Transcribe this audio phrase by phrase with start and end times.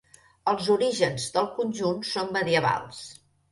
[0.53, 3.07] Els orígens del conjunt són medievals.